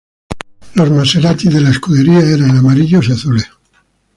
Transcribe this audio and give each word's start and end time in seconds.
Los 0.73 0.89
Maserati 0.89 1.47
de 1.47 1.61
la 1.61 1.69
escudería 1.69 2.21
eran 2.21 2.57
amarillos 2.57 3.07
y 3.07 3.11
azules. 3.11 3.45